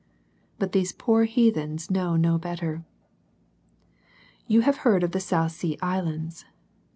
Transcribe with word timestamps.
But 0.57 0.71
these 0.71 0.93
poor 0.93 1.25
heathens 1.25 1.91
know 1.91 2.15
no 2.15 2.39
better. 2.39 2.83
You 4.47 4.61
have 4.61 4.77
heard 4.77 5.03
of 5.03 5.11
the 5.11 5.19
South 5.19 5.51
Sea 5.51 5.77
Islands. 5.79 6.43